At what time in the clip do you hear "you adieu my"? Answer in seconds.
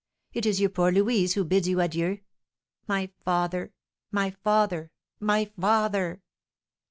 1.67-3.11